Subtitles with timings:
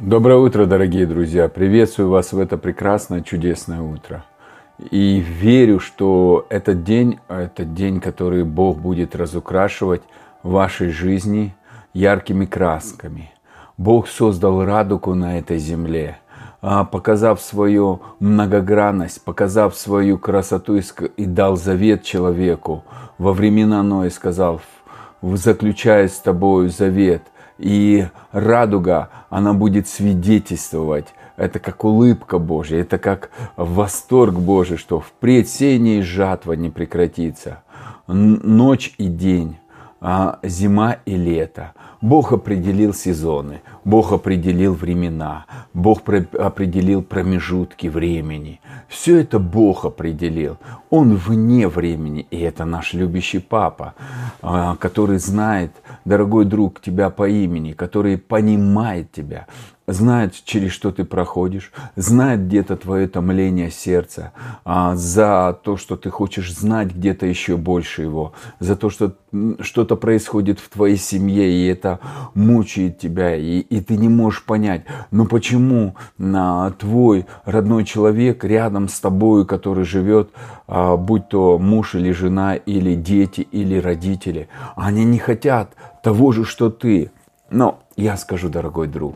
[0.00, 1.46] Доброе утро, дорогие друзья!
[1.46, 4.24] Приветствую вас в это прекрасное, чудесное утро.
[4.90, 10.00] И верю, что этот день, это день, который Бог будет разукрашивать
[10.42, 11.54] в вашей жизни
[11.92, 13.30] яркими красками.
[13.76, 16.16] Бог создал радугу на этой земле,
[16.62, 20.80] а, показав свою многогранность, показав свою красоту
[21.18, 22.84] и дал завет человеку
[23.18, 24.62] во времена Ноя, сказал,
[25.20, 27.20] заключая с тобою завет–
[27.60, 31.06] и радуга, она будет свидетельствовать.
[31.36, 37.62] Это как улыбка Божья, это как восторг Божий, что впредь сеяние и жатва не прекратится.
[38.06, 39.58] Ночь и день,
[40.42, 41.72] зима и лето.
[42.00, 48.60] Бог определил сезоны, Бог определил времена, Бог определил промежутки времени.
[48.88, 50.56] Все это Бог определил.
[50.88, 53.94] Он вне времени, и это наш любящий Папа,
[54.40, 55.72] а, который знает,
[56.06, 59.46] дорогой друг, тебя по имени, который понимает тебя,
[59.92, 64.32] знает, через что ты проходишь, знает где-то твое томление сердца,
[64.64, 69.14] а, за то, что ты хочешь знать где-то еще больше его, за то, что
[69.60, 72.00] что-то происходит в твоей семье, и это
[72.34, 78.88] мучает тебя, и, и ты не можешь понять, ну почему а, твой родной человек рядом
[78.88, 80.30] с тобой, который живет,
[80.66, 86.44] а, будь то муж или жена, или дети, или родители, они не хотят того же,
[86.44, 87.10] что ты.
[87.50, 89.14] Но я скажу, дорогой друг,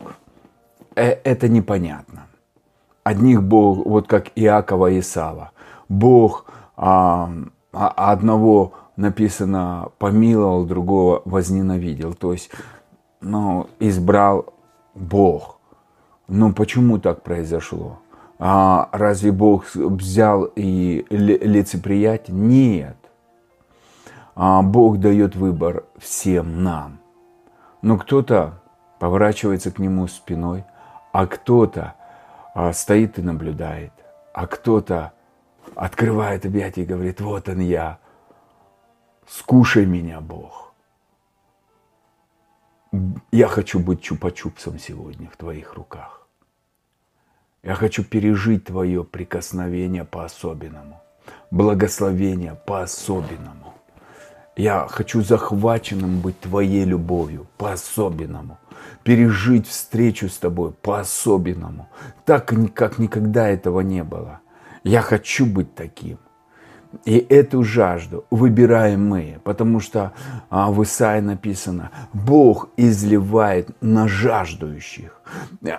[0.95, 2.27] это непонятно.
[3.03, 5.51] Одних Бог, вот как Иакова и Исава,
[5.89, 7.29] Бог а,
[7.71, 12.13] а, одного написано помиловал, другого возненавидел.
[12.13, 12.49] То есть,
[13.21, 14.53] ну, избрал
[14.95, 15.59] Бог.
[16.27, 17.99] Но почему так произошло?
[18.39, 22.35] А разве Бог взял и лицеприятие?
[22.35, 22.97] Нет.
[24.33, 26.97] А Бог дает выбор всем нам.
[27.81, 28.61] Но кто-то
[28.99, 30.63] поворачивается к нему спиной–
[31.15, 31.95] а кто-то
[32.53, 33.93] а, стоит и наблюдает,
[34.33, 35.13] а кто-то
[35.73, 37.99] открывает объятия и говорит, вот он я,
[39.25, 40.73] скушай меня, Бог.
[43.31, 46.27] Я хочу быть чупа-чупсом сегодня в твоих руках.
[47.63, 51.01] Я хочу пережить твое прикосновение по-особенному,
[51.49, 53.64] благословение по-особенному.
[54.55, 58.57] Я хочу захваченным быть твоей любовью по-особенному
[59.05, 61.87] пережить встречу с тобой по-особенному,
[62.25, 64.39] так, как никогда этого не было.
[64.83, 66.17] Я хочу быть таким.
[67.03, 70.13] И эту жажду выбираем мы, потому что
[70.49, 75.21] а, в Исаии написано, Бог изливает на жаждущих.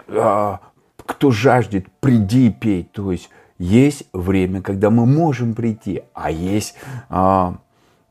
[0.08, 0.60] А,
[0.96, 2.84] кто жаждет, приди и пей.
[2.84, 6.74] То есть есть время, когда мы можем прийти, а есть
[7.08, 7.56] а,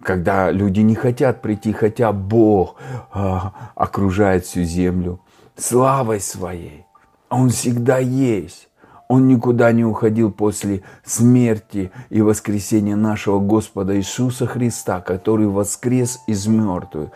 [0.04, 2.76] когда люди не хотят прийти, хотя Бог
[3.14, 3.38] э,
[3.76, 5.20] окружает всю землю
[5.58, 6.86] славой своей.
[7.30, 8.70] Он всегда есть.
[9.08, 16.48] Он никуда не уходил после смерти и воскресения нашего Господа Иисуса Христа, который воскрес из
[16.48, 17.10] мертвых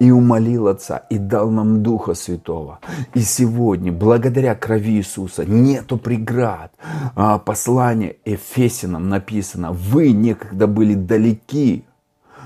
[0.00, 2.78] и умолил Отца и дал нам Духа Святого.
[3.12, 6.72] И сегодня, благодаря крови Иисуса, нету преград.
[7.14, 11.84] А, послание Эфесинам написано, вы некогда были далеки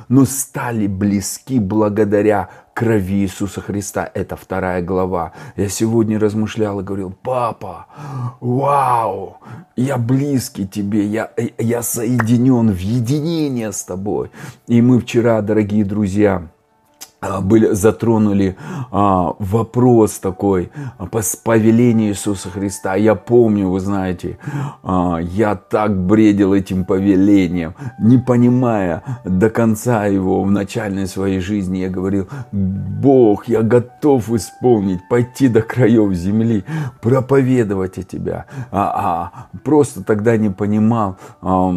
[0.08, 4.10] но стали близки благодаря крови Иисуса Христа.
[4.14, 5.32] Это вторая глава.
[5.56, 7.86] Я сегодня размышлял и говорил, папа,
[8.40, 9.38] вау,
[9.76, 14.30] я близкий тебе, я, я соединен в единение с тобой.
[14.66, 16.48] И мы вчера, дорогие друзья,
[17.20, 18.56] были, затронули
[18.90, 22.94] а, вопрос такой а, по повелению Иисуса Христа.
[22.94, 24.38] Я помню, вы знаете,
[24.82, 31.78] а, я так бредил этим повелением, не понимая до конца его в начальной своей жизни.
[31.78, 36.64] Я говорил, Бог, я готов исполнить, пойти до краев земли,
[37.00, 38.46] проповедовать о Тебя.
[38.70, 41.74] А, а, просто тогда не понимал а,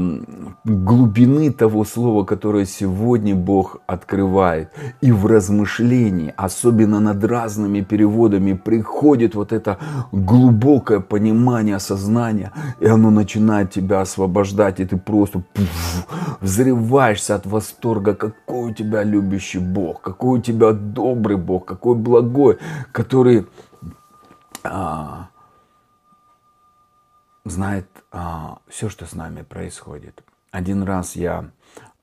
[0.64, 4.70] глубины того слова, которое сегодня Бог открывает.
[5.02, 9.78] И в размышлений, особенно над разными переводами, приходит вот это
[10.12, 16.08] глубокое понимание, осознание, и оно начинает тебя освобождать, и ты просто пуф,
[16.42, 22.58] взрываешься от восторга, какой у тебя любящий Бог, какой у тебя добрый Бог, какой благой,
[22.92, 23.48] который
[24.64, 25.30] а,
[27.46, 30.24] знает а, все, что с нами происходит.
[30.52, 31.52] Один раз я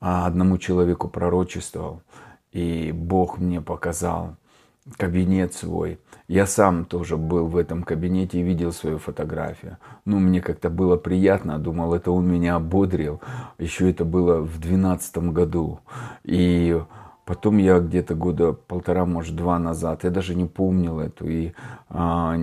[0.01, 2.03] а, одному человеку пророчествовал,
[2.53, 4.37] и Бог мне показал
[4.97, 5.99] кабинет свой.
[6.29, 9.79] Я сам тоже был в этом кабинете и видел свою фотографию.
[10.05, 13.21] Ну, мне как-то было приятно, думал, это он меня ободрил.
[13.59, 15.81] Еще это было в двенадцатом году.
[16.25, 16.81] И
[17.29, 21.53] Потом я где-то года полтора, может, два назад, я даже не помнил эту и
[21.91, 22.35] а,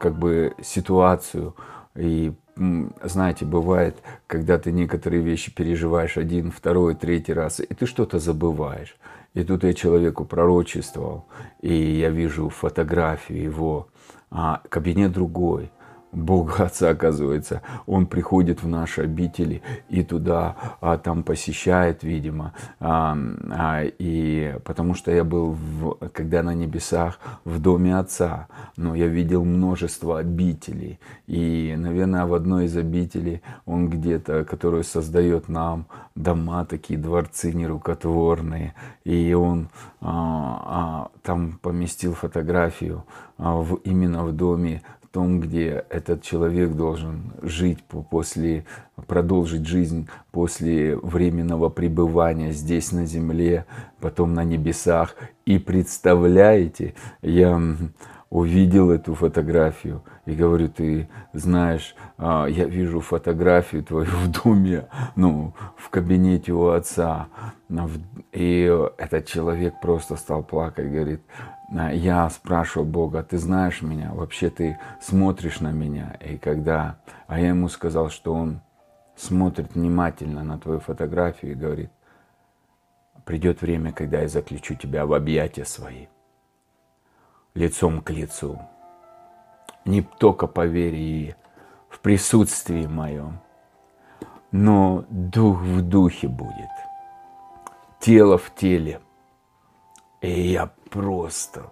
[0.00, 1.54] как бы ситуацию.
[1.94, 3.96] И знаете, бывает,
[4.26, 8.96] когда ты некоторые вещи переживаешь один, второй, третий раз, и ты что-то забываешь.
[9.34, 11.26] И тут я человеку пророчествовал,
[11.60, 13.88] и я вижу фотографию его,
[14.30, 15.70] а кабинет другой–
[16.14, 22.52] Бог Отца, оказывается, Он приходит в наши обители и туда а, там посещает, видимо.
[22.80, 23.16] А,
[23.50, 29.08] а, и потому что я был, в, когда на небесах, в доме Отца, но я
[29.08, 31.00] видел множество обителей.
[31.26, 38.74] И, наверное, в одной из обителей Он где-то, которую создает нам дома, такие дворцы нерукотворные.
[39.04, 39.68] И Он
[40.00, 43.04] а, а, там поместил фотографию
[43.38, 44.82] а, в, именно в доме
[45.14, 48.64] том, где этот человек должен жить после,
[49.06, 53.64] продолжить жизнь после временного пребывания здесь на земле,
[54.00, 55.14] потом на небесах.
[55.46, 57.62] И представляете, я
[58.34, 65.54] увидел эту фотографию и говорю, ты знаешь, а, я вижу фотографию твою в доме, ну,
[65.76, 67.28] в кабинете у отца.
[68.32, 71.20] И этот человек просто стал плакать, говорит,
[71.92, 76.16] я спрашиваю Бога, ты знаешь меня, вообще ты смотришь на меня.
[76.20, 76.96] И когда,
[77.28, 78.62] а я ему сказал, что он
[79.14, 81.90] смотрит внимательно на твою фотографию и говорит,
[83.24, 86.06] придет время, когда я заключу тебя в объятия свои,
[87.54, 88.58] лицом к лицу.
[89.84, 91.34] Не только по вере и
[91.88, 93.38] в присутствии моем,
[94.50, 96.70] но дух в духе будет,
[98.00, 99.00] тело в теле.
[100.20, 101.70] И я просто,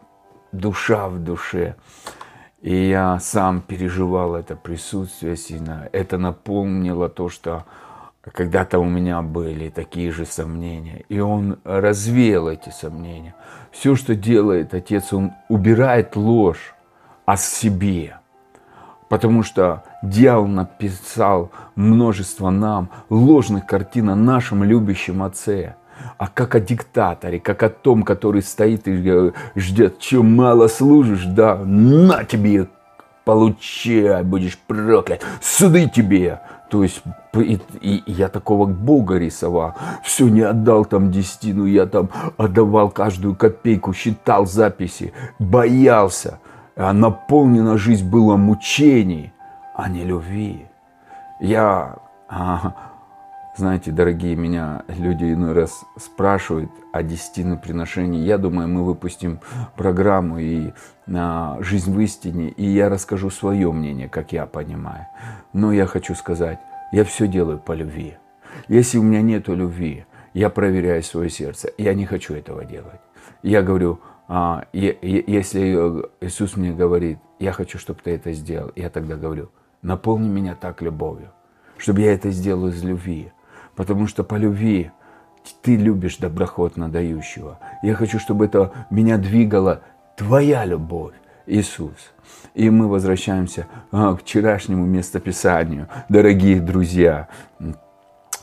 [0.52, 1.76] душа в душе.
[2.60, 5.88] И я сам переживал это присутствие сильно.
[5.92, 7.64] Это наполнило то, что
[8.30, 11.04] когда-то у меня были такие же сомнения.
[11.08, 13.34] И он развеял эти сомнения.
[13.72, 16.74] Все, что делает Отец, он убирает ложь
[17.24, 18.18] о себе.
[19.08, 25.74] Потому что дьявол написал множество нам ложных картин о нашем любящем Отце
[26.18, 31.56] а как о диктаторе, как о том, который стоит и ждет, чем мало служишь, да,
[31.56, 32.68] на тебе,
[33.24, 36.40] получай, будешь проклят, суды тебе.
[36.72, 37.02] То есть
[37.34, 39.74] и, и, я такого Бога рисовал.
[40.02, 42.08] Все, не отдал там десятину, я там
[42.38, 46.38] отдавал каждую копейку, считал записи, боялся.
[46.74, 49.34] А наполнена жизнь была мучений,
[49.74, 50.66] а не любви.
[51.40, 51.96] Я
[52.26, 52.72] а,
[53.54, 58.24] знаете, дорогие меня люди иной раз спрашивают о десятинном приношении.
[58.24, 59.40] Я думаю, мы выпустим
[59.76, 60.72] программу и
[61.14, 65.06] а, «Жизнь в истине», и я расскажу свое мнение, как я понимаю.
[65.52, 66.60] Но я хочу сказать,
[66.92, 68.16] я все делаю по любви.
[68.68, 71.70] Если у меня нет любви, я проверяю свое сердце.
[71.76, 73.00] Я не хочу этого делать.
[73.42, 75.60] Я говорю, а, если
[76.22, 79.50] Иисус мне говорит, я хочу, чтобы ты это сделал, я тогда говорю,
[79.82, 81.32] наполни меня так любовью,
[81.76, 83.30] чтобы я это сделал из любви.
[83.74, 84.90] Потому что по любви
[85.62, 87.58] ты любишь доброхотно дающего.
[87.82, 89.82] Я хочу, чтобы это меня двигала
[90.16, 91.14] твоя любовь,
[91.46, 92.12] Иисус.
[92.54, 97.28] И мы возвращаемся а, к вчерашнему местописанию, дорогие друзья.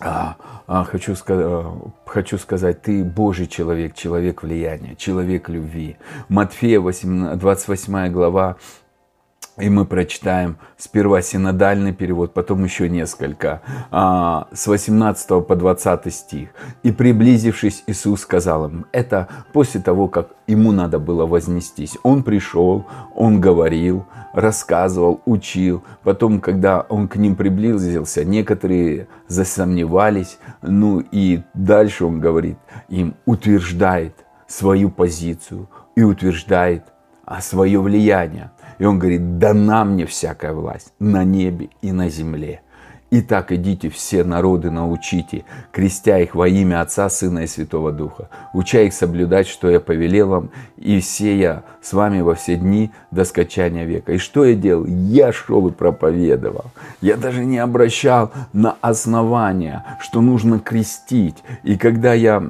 [0.01, 0.35] А,
[0.67, 5.97] а, хочу, а, хочу сказать, ты Божий человек, человек влияния, человек любви.
[6.27, 8.57] Матфея 8, 28 глава
[9.59, 16.49] и мы прочитаем сперва синодальный перевод, потом еще несколько, а, с 18 по 20 стих.
[16.83, 21.97] «И приблизившись, Иисус сказал им, это после того, как ему надо было вознестись.
[22.03, 25.83] Он пришел, он говорил, рассказывал, учил.
[26.03, 30.39] Потом, когда он к ним приблизился, некоторые засомневались.
[30.61, 32.57] Ну и дальше он говорит
[32.89, 34.13] им, утверждает
[34.47, 36.83] свою позицию и утверждает
[37.41, 38.51] свое влияние.
[38.79, 42.61] И он говорит, дана мне всякая власть на небе и на земле.
[43.11, 48.81] Итак, идите все народы научите, крестя их во имя Отца, Сына и Святого Духа, уча
[48.81, 53.25] их соблюдать, что я повелел вам, и все я с вами во все дни до
[53.25, 54.13] скончания века.
[54.13, 54.85] И что я делал?
[54.85, 56.65] Я шел и проповедовал.
[57.01, 61.37] Я даже не обращал на основания, что нужно крестить.
[61.63, 62.43] И когда я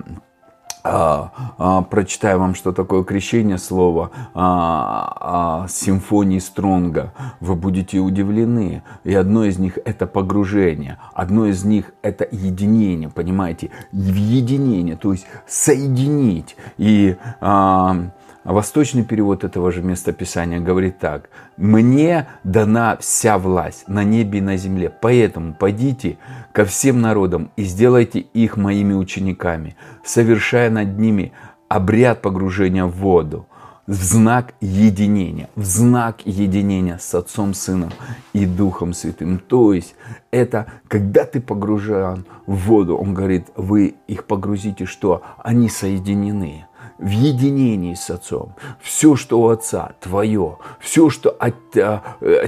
[0.84, 7.14] а, а, прочитаю вам, что такое крещение слова а, а, симфонии Стронга.
[7.40, 8.84] Вы будете удивлены.
[9.04, 15.12] И одно из них это погружение, одно из них это единение, понимаете, в единение, то
[15.12, 16.56] есть соединить.
[16.78, 18.12] И а,
[18.44, 21.30] восточный перевод этого же местописания говорит так.
[21.58, 26.18] «Мне дана вся власть на небе и на земле, поэтому пойдите
[26.54, 31.32] ко всем народам и сделайте их моими учениками, совершая над ними
[31.68, 33.46] обряд погружения в воду,
[33.90, 37.92] в знак единения, в знак единения с Отцом, Сыном
[38.34, 39.40] и Духом Святым.
[39.40, 39.96] То есть
[40.30, 46.68] это когда ты погружен в воду, он говорит, вы их погрузите, что они соединены
[47.00, 48.54] в единении с Отцом.
[48.82, 50.58] Все, что у Отца, твое.
[50.80, 52.02] Все, что от, э,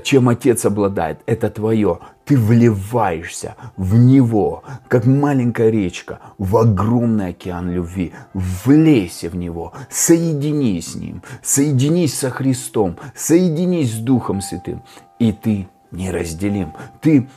[0.03, 1.99] чем Отец обладает, это твое.
[2.25, 8.13] Ты вливаешься в Него, как маленькая речка, в огромный океан любви.
[8.33, 14.83] Влейся в Него, соединись с Ним, соединись со Христом, соединись с Духом Святым.
[15.17, 16.73] И ты неразделим.
[16.99, 17.29] Ты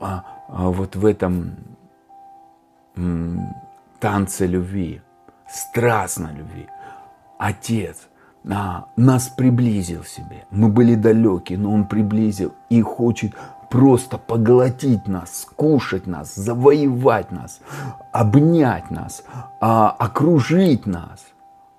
[0.00, 1.54] а, а, вот в этом
[2.96, 3.54] м,
[4.00, 5.00] танце любви–
[5.56, 6.68] страстной любви.
[7.38, 8.08] Отец
[8.48, 10.44] а, нас приблизил себе.
[10.50, 13.34] Мы были далеки, но Он приблизил и хочет
[13.70, 17.60] просто поглотить нас, скушать нас, завоевать нас,
[18.12, 19.24] обнять нас,
[19.60, 21.26] а, окружить нас,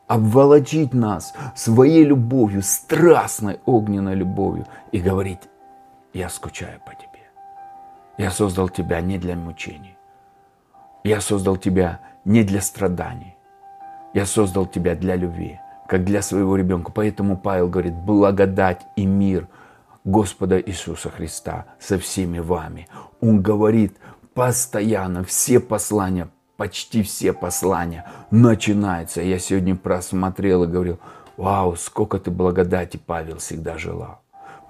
[0.07, 5.49] обволочить нас своей любовью, страстной огненной любовью и говорить,
[6.13, 7.07] я скучаю по тебе.
[8.17, 9.95] Я создал тебя не для мучений.
[11.03, 13.36] Я создал тебя не для страданий.
[14.17, 16.91] Я создал тебя для любви, как для своего ребенка.
[16.91, 19.47] Поэтому Павел говорит, благодать и мир
[20.05, 22.87] Господа Иисуса Христа со всеми вами.
[23.21, 23.95] Он говорит
[24.33, 29.21] постоянно, все послания, почти все послания начинаются.
[29.21, 30.97] Я сегодня просмотрел и говорил,
[31.37, 34.21] вау, сколько ты благодати, Павел всегда желал.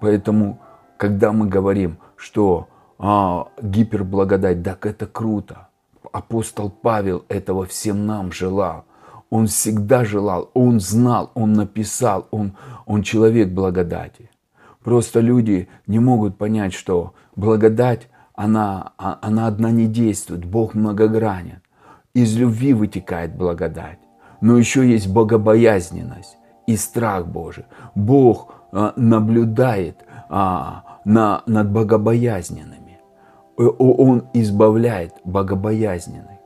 [0.02, 0.60] Поэтому,
[0.98, 2.68] когда мы говорим, что
[3.00, 5.70] а, гиперблагодать, так это круто.
[6.12, 8.84] Апостол Павел этого всем нам желал.
[9.30, 12.54] Он всегда желал, он знал, он написал, он,
[12.86, 14.30] он человек благодати.
[14.84, 21.62] Просто люди не могут понять, что благодать, она, а, она одна не действует, Бог многогранен.
[22.14, 24.00] Из любви вытекает благодать.
[24.40, 27.66] Но еще есть богобоязненность и страх Божий.
[27.96, 33.00] Бог а, наблюдает а, на, над богобоязненными.
[33.58, 36.37] Он избавляет богобоязненных.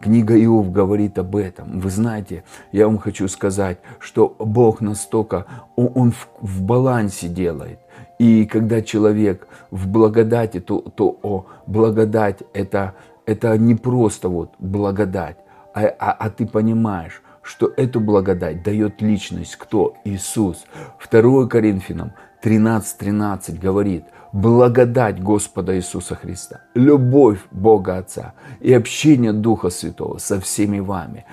[0.00, 1.80] Книга Иов говорит об этом.
[1.80, 7.78] Вы знаете, я вам хочу сказать, что Бог настолько, Он, в, в балансе делает.
[8.18, 12.94] И когда человек в благодати, то, то о, благодать это,
[13.26, 15.36] это не просто вот благодать,
[15.74, 19.94] а, а, а ты понимаешь, что эту благодать дает личность кто?
[20.04, 20.64] Иисус.
[21.10, 29.70] 2 Коринфянам 13.13 13 говорит– благодать Господа Иисуса Христа, любовь Бога Отца и общение Духа
[29.70, 31.24] Святого со всеми вами,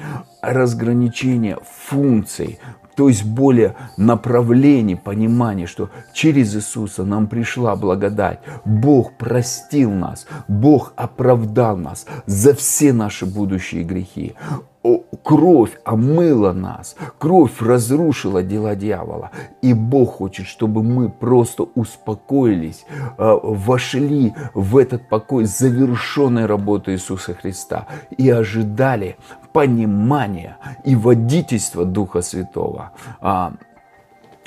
[0.41, 2.59] разграничение функций,
[2.95, 8.39] то есть более направлений, понимания, что через Иисуса нам пришла благодать.
[8.65, 14.33] Бог простил нас, Бог оправдал нас за все наши будущие грехи
[15.23, 19.31] кровь омыла нас, кровь разрушила дела дьявола.
[19.61, 22.85] И Бог хочет, чтобы мы просто успокоились,
[23.17, 29.17] э, вошли в этот покой завершенной работы Иисуса Христа и ожидали
[29.53, 33.53] понимания и водительства Духа Святого, а,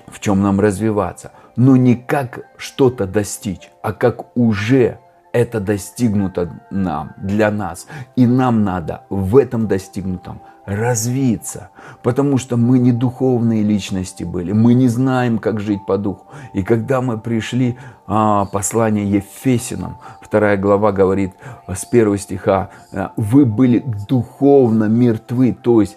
[0.06, 1.32] в чем нам развиваться.
[1.56, 4.98] Но не как что-то достичь, а как уже
[5.32, 7.86] это достигнуто нам, для нас.
[8.16, 11.70] И нам надо в этом достигнутом развиться,
[12.02, 16.26] потому что мы не духовные личности были, мы не знаем, как жить по духу.
[16.52, 21.32] И когда мы пришли, а, послание Ефесинам, вторая глава говорит
[21.66, 25.96] с первого стиха, «А, вы были духовно мертвы, то есть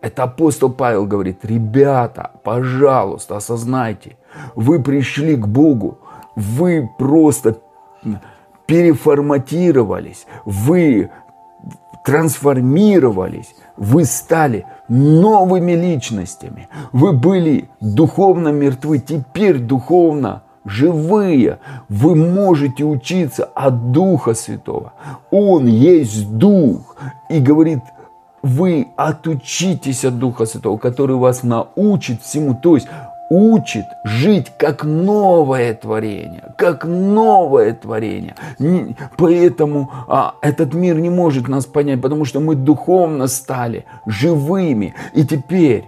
[0.00, 4.16] это апостол Павел говорит, ребята, пожалуйста, осознайте,
[4.54, 5.98] вы пришли к Богу,
[6.36, 7.58] вы просто
[8.68, 11.10] переформатировались, вы
[12.04, 16.68] трансформировались, вы стали новыми личностями.
[16.92, 21.60] Вы были духовно мертвы, теперь духовно живые.
[21.88, 24.92] Вы можете учиться от Духа Святого.
[25.30, 26.96] Он есть Дух.
[27.30, 27.80] И говорит,
[28.42, 32.54] вы отучитесь от Духа Святого, который вас научит всему.
[32.54, 32.88] То есть
[33.30, 38.34] учит жить как новое творение, как новое творение.
[39.16, 44.94] Поэтому а, этот мир не может нас понять, потому что мы духовно стали живыми.
[45.14, 45.84] И теперь,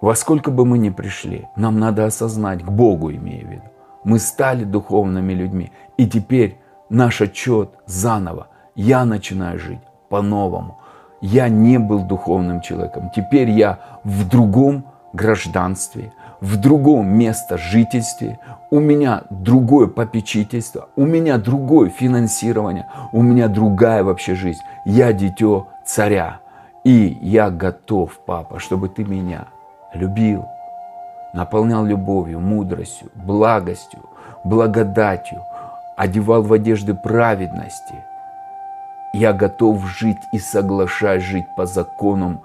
[0.00, 3.62] во сколько бы мы ни пришли, нам надо осознать, к Богу имея в виду,
[4.04, 5.72] мы стали духовными людьми.
[5.96, 6.58] И теперь
[6.88, 8.48] наш отчет заново.
[8.74, 10.78] Я начинаю жить по-новому.
[11.20, 13.10] Я не был духовным человеком.
[13.14, 18.38] Теперь я в другом гражданстве, в другом место жительстве,
[18.70, 24.60] у меня другое попечительство, у меня другое финансирование, у меня другая вообще жизнь.
[24.84, 26.40] Я дитё царя.
[26.84, 29.46] И я готов, папа, чтобы ты меня
[29.92, 30.46] любил,
[31.34, 34.00] наполнял любовью, мудростью, благостью,
[34.44, 35.42] благодатью,
[35.96, 38.04] одевал в одежды праведности.
[39.12, 42.42] Я готов жить и соглашаюсь жить по законам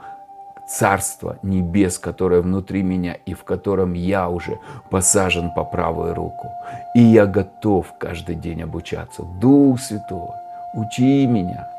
[0.73, 4.57] Царства Небес, которое внутри меня и в котором я уже
[4.89, 6.51] посажен по правую руку.
[6.95, 9.21] И я готов каждый день обучаться.
[9.39, 10.31] Дух Святой,
[10.73, 11.69] учи меня.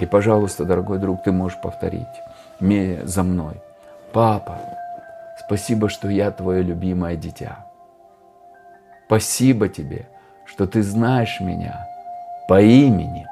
[0.00, 2.06] И, пожалуйста, дорогой друг, ты можешь повторить
[2.60, 3.54] за мной.
[4.12, 4.58] Папа,
[5.46, 7.64] спасибо, что я твое любимое дитя.
[9.06, 10.06] Спасибо тебе,
[10.44, 11.88] что ты знаешь меня
[12.46, 13.26] по имени.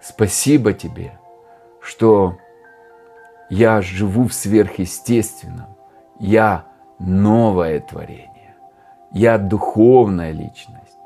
[0.00, 1.12] Спасибо тебе,
[1.80, 2.36] что
[3.52, 5.76] я живу в сверхъестественном.
[6.18, 6.64] Я
[6.98, 8.56] новое творение.
[9.12, 10.96] Я духовная личность.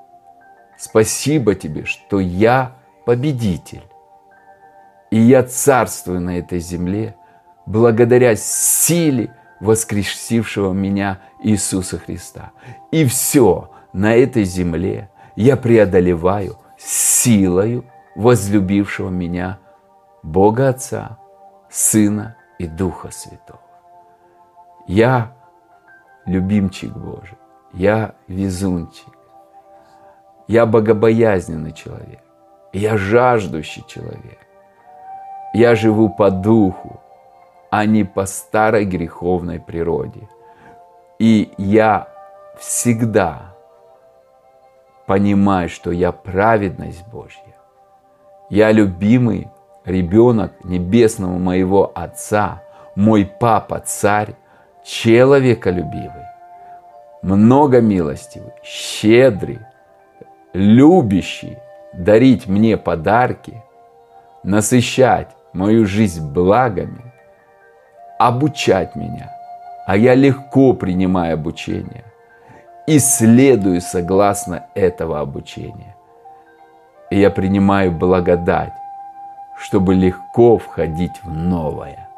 [0.78, 3.82] Спасибо тебе, что я победитель.
[5.10, 7.16] И я царствую на этой земле
[7.66, 12.52] благодаря силе воскресившего меня Иисуса Христа.
[12.92, 17.84] И все на этой земле я преодолеваю силою
[18.14, 19.58] возлюбившего меня
[20.22, 21.18] Бога Отца,
[21.76, 23.61] Сына и Духа Святого.
[24.87, 25.33] Я
[26.25, 27.37] любимчик Божий,
[27.75, 29.12] я везунчик,
[30.49, 32.23] я богобоязненный человек,
[32.73, 34.38] я жаждущий человек.
[35.52, 36.99] Я живу по духу,
[37.71, 40.30] а не по старой греховной природе.
[41.18, 42.09] И я
[42.59, 43.54] всегда
[45.06, 47.54] понимаю, что я праведность Божья.
[48.49, 49.50] Я любимый
[49.86, 52.62] ребенок небесного моего Отца,
[52.94, 54.34] мой Папа, Царь,
[54.84, 56.26] человеколюбивый,
[57.22, 59.60] много милостивый, щедрый,
[60.52, 61.56] любящий
[61.94, 63.62] дарить мне подарки,
[64.42, 67.12] насыщать мою жизнь благами,
[68.18, 69.30] обучать меня,
[69.86, 72.04] а я легко принимаю обучение
[72.86, 75.96] и следую согласно этого обучения.
[77.10, 78.72] И я принимаю благодать,
[79.56, 82.08] чтобы легко входить в новое.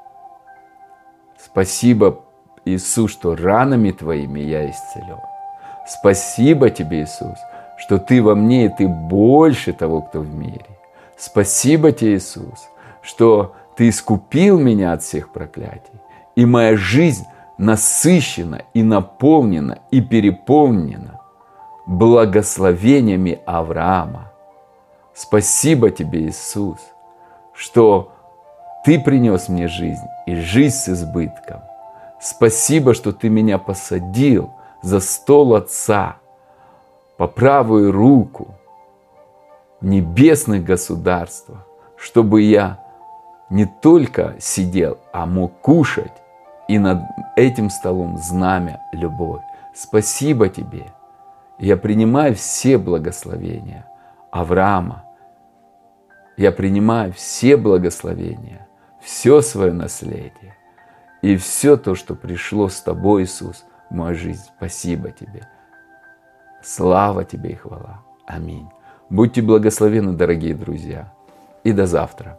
[1.39, 2.21] Спасибо,
[2.65, 5.21] Иисус, что ранами Твоими я исцелен.
[5.87, 7.39] Спасибо Тебе, Иисус,
[7.79, 10.67] что Ты во мне, и Ты больше того, кто в мире.
[11.17, 12.69] Спасибо Тебе, Иисус,
[13.03, 16.01] что Ты искупил меня от всех проклятий,
[16.35, 17.25] и моя жизнь
[17.57, 21.21] насыщена и наполнена и переполнена
[21.87, 24.33] благословениями Авраама.
[25.15, 26.79] Спасибо Тебе, Иисус–
[27.59, 28.13] что
[28.85, 31.61] Ты принес мне жизнь и жизнь с избытком.
[32.21, 36.17] Спасибо, что Ты меня посадил за стол Отца
[37.17, 38.55] по правую руку
[39.81, 41.67] в небесных государствах,
[41.97, 42.79] чтобы я
[43.51, 46.13] не только сидел, а мог кушать,
[46.69, 47.03] и над
[47.35, 49.43] этим столом знамя любовь.
[49.75, 50.87] Спасибо тебе.
[51.59, 53.87] Я принимаю все благословения
[54.31, 55.05] Авраама,
[56.39, 58.67] я принимаю все благословения,
[59.01, 60.57] все свое наследие
[61.21, 64.45] и все то, что пришло с тобой, Иисус, в мою жизнь.
[64.57, 65.49] Спасибо тебе.
[66.63, 68.05] Слава тебе и хвала.
[68.25, 68.69] Аминь.
[69.11, 71.13] Будьте благословены, дорогие друзья.
[71.65, 72.39] И до завтра.